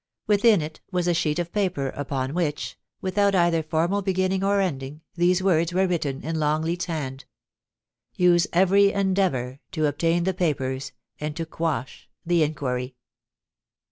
[0.25, 4.59] Within it was a sheet of paper, upon which, with out either formal beginning or
[4.59, 7.25] ending, these words were written in Longleat's hand:
[7.71, 12.95] * Use every endeavour to obtain the papers and to quash the inquiry.'